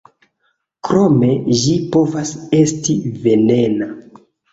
[0.87, 1.27] Krome
[1.63, 3.89] ĝi povas esti venena.